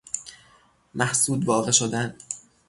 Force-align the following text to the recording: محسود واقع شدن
محسود 0.93 1.45
واقع 1.45 1.71
شدن 1.71 2.15